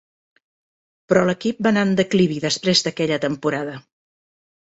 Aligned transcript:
Però 1.11 1.25
l'equip 1.29 1.59
va 1.67 1.69
anar 1.73 1.83
en 1.87 1.91
declivi 2.01 2.39
després 2.47 2.83
d'aquella 2.87 3.19
temporada. 3.29 3.77